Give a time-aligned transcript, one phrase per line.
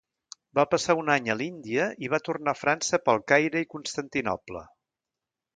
[0.59, 4.65] Va passar un any a l'Índia i va tornar a França pel Caire i Constantinoble.